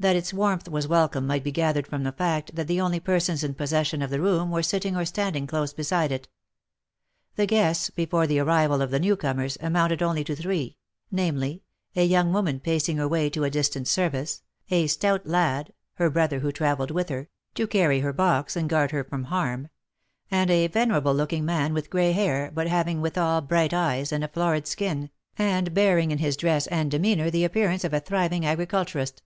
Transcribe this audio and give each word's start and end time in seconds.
That 0.00 0.16
its 0.16 0.34
warmth 0.34 0.66
•was 0.70 0.86
welcome 0.86 1.26
might 1.26 1.42
be 1.42 1.50
gathered 1.50 1.86
from 1.86 2.02
the 2.02 2.12
fact, 2.12 2.56
that 2.56 2.66
the 2.66 2.78
only 2.78 3.00
persons 3.00 3.42
in 3.42 3.54
possession 3.54 4.02
of 4.02 4.10
the 4.10 4.20
room 4.20 4.50
were 4.50 4.62
sitting 4.62 4.94
or 4.94 5.06
standing 5.06 5.46
close 5.46 5.72
beside 5.72 6.12
it. 6.12 6.28
The 7.36 7.46
guests, 7.46 7.88
before 7.88 8.26
the 8.26 8.38
arrival 8.38 8.82
of 8.82 8.90
the 8.90 9.00
new 9.00 9.16
comers, 9.16 9.56
amounted 9.62 10.02
only 10.02 10.22
to 10.24 10.36
three, 10.36 10.76
namely, 11.10 11.62
a 11.96 12.04
young 12.04 12.34
woman 12.34 12.60
pacing 12.60 12.98
her 12.98 13.08
way 13.08 13.30
to 13.30 13.44
a 13.44 13.50
distant 13.50 13.88
service, 13.88 14.42
a 14.70 14.88
stout 14.88 15.26
lad, 15.26 15.72
her 15.94 16.10
brother, 16.10 16.40
who 16.40 16.52
travelled 16.52 16.90
with 16.90 17.08
her, 17.08 17.30
to 17.54 17.66
carry 17.66 18.00
her 18.00 18.12
box 18.12 18.56
and 18.56 18.68
guard 18.68 18.90
her 18.90 19.04
from 19.04 19.24
harm; 19.24 19.68
and 20.30 20.50
a 20.50 20.66
venerable 20.66 21.14
looking 21.14 21.46
man 21.46 21.72
with 21.72 21.88
gray 21.88 22.12
hair, 22.12 22.50
but 22.54 22.66
having 22.66 23.00
withal 23.00 23.40
bright 23.40 23.72
eyes, 23.72 24.12
and 24.12 24.22
a 24.22 24.28
florid 24.28 24.66
skin, 24.66 25.08
and 25.38 25.72
bearing 25.72 26.10
in 26.10 26.18
his 26.18 26.36
dress 26.36 26.66
and 26.66 26.90
demeanour, 26.90 27.30
the 27.30 27.44
appearance 27.44 27.84
of 27.84 27.94
a 27.94 28.00
thriving 28.00 28.44
agriculturist. 28.44 29.22